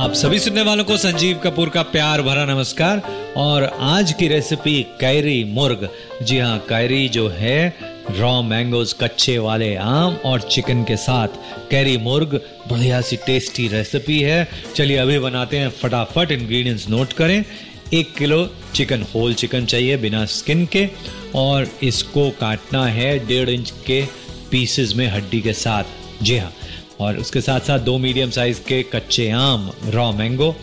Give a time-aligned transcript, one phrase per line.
[0.00, 3.00] आप सभी सुनने वालों को संजीव कपूर का प्यार भरा नमस्कार
[3.36, 5.88] और आज की रेसिपी कैरी मुर्ग।
[6.22, 7.76] जी हाँ कैरी जो है
[8.10, 11.38] रॉ मैंगोज कच्चे वाले आम और चिकन के साथ।
[11.70, 17.44] कैरी मुर्ग, बढ़िया सी टेस्टी रेसिपी है। चलिए अभी बनाते हैं, फटाफट इंग्रेडिएंट्स नोट करें।
[17.94, 20.88] एक किलो चिकन होल चिकन चाहिए बिना स्किन के
[21.34, 24.04] और इसको काटना है डेढ़ इंच के
[24.50, 25.84] पीसेस में हड्डी के साथ।
[26.22, 26.52] जी हाँ
[27.00, 30.54] और उसके साथ साथ दो मीडियम साइज़ के कच्चे आम रॉ मैंगो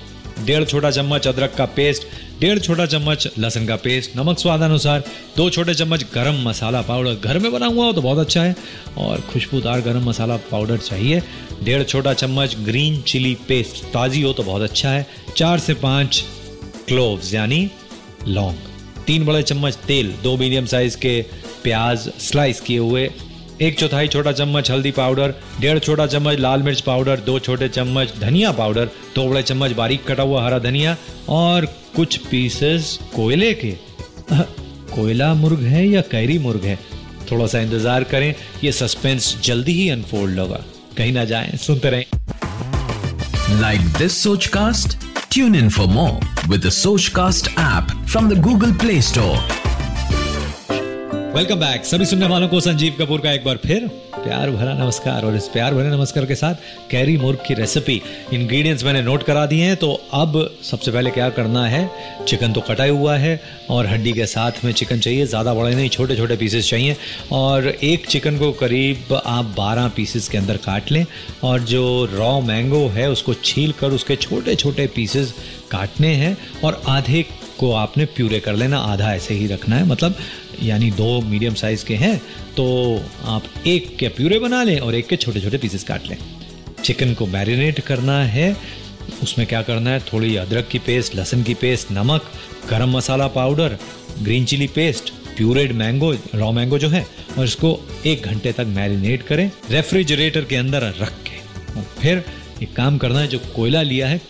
[0.46, 2.08] डेढ़ छोटा चम्मच अदरक का पेस्ट
[2.40, 5.04] डेढ़ छोटा चम्मच लहसुन का पेस्ट नमक स्वाद अनुसार,
[5.38, 8.55] दो छोटे चम्मच गरम मसाला पाउडर घर में बना हुआ हो तो बहुत अच्छा है।
[8.98, 11.22] और खुशबूदार गरम मसाला पाउडर चाहिए।
[11.63, 15.05] डेढ़ छोटा चम्मच ग्रीन चिली पेस्ट ताज़ी हो तो बहुत अच्छा है।
[15.38, 16.24] चार से पाँच
[16.88, 17.70] क्लोव्स यानी
[18.27, 18.55] लौंग
[19.07, 21.22] तीन बड़े चम्मच तेल, दो मीडियम साइज़ के
[21.63, 23.10] प्याज स्लाइस किए हुए
[23.62, 28.13] एक चौथाई छोटा चम्मच हल्दी पाउडर, डेढ़ छोटा चम्मच लाल मिर्च पाउडर, दो छोटे चम्मच
[28.20, 30.95] धनिया पाउडर, दो बड़े चम्मच बारीक कटा हुआ हरा धनिया
[31.29, 33.76] और कुछ पीसेस कोयले के
[34.95, 36.77] कोयला मुर्ग है या कैरी मुर्ग है
[37.32, 40.63] थोड़ा सा इंतज़ार करें, ये सस्पेंस जल्दी ही अनफोल्ड होगा
[40.98, 42.05] कहीं ना जाए, सुनते रहें
[43.62, 44.95] Like this Sochcast?
[45.29, 49.63] Tune in for more with the Sochcast app from the Google Play Store.
[51.35, 55.26] Welcome back सभी सुनने वालों को संजीव कपूर का एक बार फिर प्यार भरा नमस्कार
[55.26, 56.55] और इस प्यार भरे नमस्कार के साथ
[56.91, 58.01] कैरी मुर्ग की रेसिपी
[58.34, 61.89] इंग्रेडिएंट्स मैंने नोट करा दिए हैं। तो अब सबसे पहले क्या करना है?
[62.27, 63.39] चिकन तो कटा हुआ है
[63.70, 66.95] और हड्डी के साथ में चिकन चाहिए। ज़्यादा बड़े नहीं छोटे छोटे पीसेस चाहिए।
[67.31, 71.06] और एक चिकन को करीब आप 12 पीसेस के अंदर काट लें
[71.44, 75.33] और जो रॉ मैंगो है, उसको छील कर उसके छोटे छोटे पीसेस
[75.72, 77.25] काटने हैं और आधे
[77.63, 80.16] को आपने प्यूरे कर लेना, आधा ऐसे ही रखना है। मतलब
[80.63, 82.18] यानी दो मीडियम साइज़ के हैं
[82.57, 82.66] तो
[83.25, 86.18] आप एक के प्यूरे बना लें और एक के छोटे छोटे पीसेस काट लें।
[86.84, 88.56] चिकन को मैरिनेट करना है।
[89.23, 90.00] उसमें क्या करना है?
[90.13, 92.31] थोड़ी अदरक की पेस्ट लहसुन की पेस्ट नमक,
[92.69, 93.78] garam masala powder
[94.22, 97.06] green chilli paste pureed mango raw mango जो है,
[97.38, 101.38] और इसको एक घंटे तक मैरिनेट करें। रेफ्रिजरेटर के अंदर रख के।
[101.79, 102.23] और फिर
[102.63, 104.22] एक काम करना है, जो कोयला लिया है,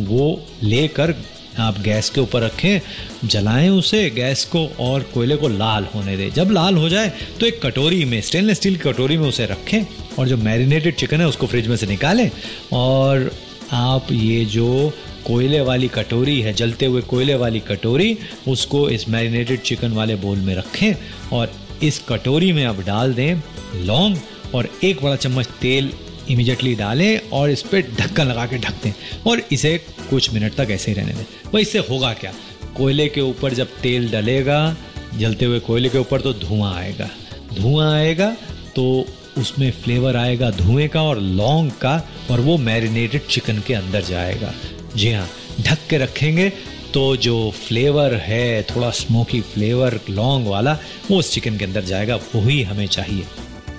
[0.00, 1.14] वो लेकर
[1.58, 2.80] आप गैस के ऊपर रखें,
[3.24, 7.46] जलाएँ उसे, गैस को और कोयले को लाल होने दें। जब लाल हो जाए तो
[7.46, 9.84] एक कटोरी में स्टेनलेस स्टील की कटोरी में उसे रखें
[10.18, 12.30] और जो मैरिनेटेड चिकन है, उसको फ्रिज में से निकालें।
[12.72, 13.30] और
[13.72, 14.92] आप ये जो
[15.26, 18.16] कोयले वाली कटोरी है, जलते हुए कोयले वाली कटोरी,
[18.48, 20.94] उसको इस मैरिनेटेड चिकन वाले बोल में रखें
[21.32, 21.52] और
[21.82, 23.34] इस कटोरी में आप डाल दें
[23.76, 24.16] लौंग
[24.54, 25.90] और एक बड़ा चम्मच तेल
[26.30, 28.92] इमीडिएटली डालें और इस पर ढक्कन लगा के ढक दें
[29.26, 29.76] और इसे
[30.10, 31.24] कुछ मिनट तक ऐसे ही रहने दें।
[31.54, 32.32] वह इससे होगा क्या?
[32.76, 34.76] कोयले के ऊपर जब तेल डलेगा,
[35.18, 37.08] जलते हुए कोयले के ऊपर तो धुआँ आएगा।
[37.54, 38.30] धुआँ आएगा
[38.76, 39.04] तो
[39.38, 41.96] उसमें फ्लेवर आएगा धुएँ का और लौंग का
[42.30, 44.52] और वो मैरिनेटेड चिकन के अंदर जाएगा।
[44.96, 45.28] जी हाँ
[45.60, 46.50] ढक के रखेंगे
[46.94, 50.72] तो जो फ्लेवर है, थोड़ा स्मोकी फ्लेवर लौंग वाला,
[51.10, 53.24] वो उस चिकन के अंदर जाएगा। वही हमें चाहिए।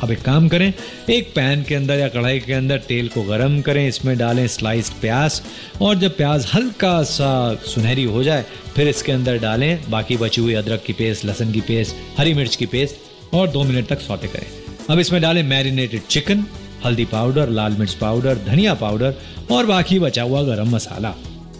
[0.01, 0.73] अब एक काम करें,
[1.09, 4.93] एक पैन के अंदर या कढ़ाई के अंदर तेल को गरम करें, इसमें डालें स्लाइस्ड
[5.01, 5.41] प्याज
[5.81, 7.31] और जब प्याज हल्का सा
[7.65, 8.45] सुनहरी हो जाए,
[8.75, 12.55] फिर इसके अंदर डालें बाकी बची हुई अदरक की पेस्ट लहसुन की पेस्ट हरी मिर्च
[12.55, 14.47] की पेस्ट और दो मिनट तक सौते करें।
[14.89, 16.45] अब इसमें डालें मैरिनेटेड चिकन
[16.85, 19.15] हल्दी पाउडर लाल मिर्च पाउडर धनिया पाउडर
[19.51, 21.15] और बाकी बचा हुआ गरम मसाला।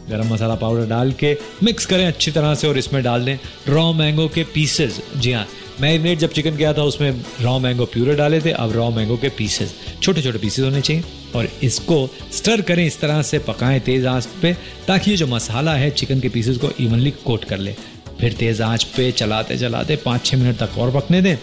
[0.10, 3.38] गरम मसाला पाउडर डाल के मिक्स करें अच्छी तरह से और इसमें डाल दें
[3.70, 5.46] रॉ मैंगो के पीसेस जी हाँ
[5.82, 9.30] मैरिनेट जब चिकन किया था, उसमें रॉ मैंगो प्यूरे डाले थे। अब रॉ मैंगो के
[9.30, 11.04] पीसेस छोटे छोटे पीसेस होने चाहिए
[11.36, 14.54] और इसको स्टर करें, इस तरह से पकाएँ तेज़ आँच पे,
[14.88, 17.76] ताकि ये जो मसाला है चिकन के पीसेस को इवनली कोट कर ले।
[18.20, 21.38] फिर तेज़ आँच पे चलाते चलाते पाँच छः मिनट तक और पकने दें।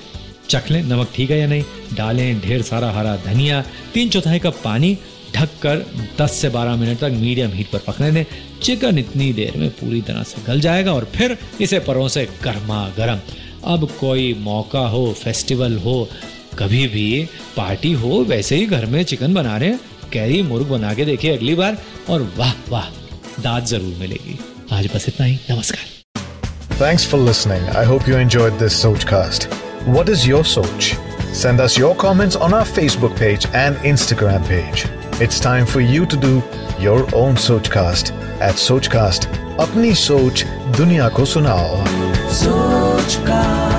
[0.49, 1.65] चख लें, नमक ठीक है या नहीं?
[1.95, 3.65] डालें ढेर सारा हरा धनिया,
[3.95, 4.99] तीन चौथाई कप पानी
[5.35, 5.85] ढक कर
[6.19, 8.25] 10 से 12 मिनट तक मीडियम हीट पर पकने दें।
[8.63, 12.89] चिकन इतनी देर में पूरी तरह से गल जाएगा और फिर इसे परों से गर्मा
[12.97, 13.21] गर्म
[13.75, 15.97] अब कोई मौका हो फेस्टिवल हो
[16.59, 17.07] कभी भी
[17.57, 19.73] पार्टी हो वैसे ही घर में चिकन बना रहे
[20.13, 21.77] कैरी मुर्ग बना के देखिए अगली बार
[22.11, 22.89] और वाह वाह
[23.43, 24.39] दाद ज़रूर मिलेगी
[24.73, 25.89] आज बस इतना ही नमस्कार
[26.81, 27.65] Thanks for listening.
[27.79, 29.43] I hope you enjoyed this Sochcast.
[29.97, 30.87] What is your Soch?
[31.41, 34.87] Send us your comments on our Facebook page and Instagram page.
[35.27, 36.33] It's time for you to do
[36.81, 39.29] your own Sochcast at Sochcast.
[39.61, 40.45] अपनी सोच
[40.77, 41.85] दुनिया को सुनाओ
[43.11, 43.70] Podcast.